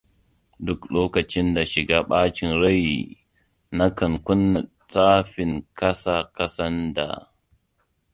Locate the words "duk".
0.65-0.81